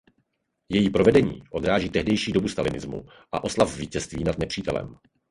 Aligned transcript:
Její 0.69 0.89
provedení 0.89 1.43
odráží 1.51 1.89
tehdejší 1.89 2.31
dobu 2.31 2.47
stalinismu 2.47 3.05
a 3.31 3.43
oslav 3.43 3.77
vítězství 3.77 4.23
nad 4.23 4.37
nepřítelem. 4.37 4.95